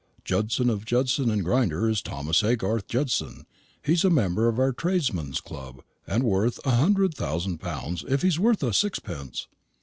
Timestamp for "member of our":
4.09-4.71